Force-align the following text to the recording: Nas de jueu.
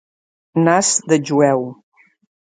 Nas 0.65 0.89
de 1.11 1.19
jueu. 1.27 1.61